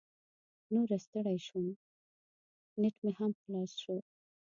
[0.73, 1.67] نوره ستړې شوم،
[2.81, 3.97] نیټ مې هم خلاص شو.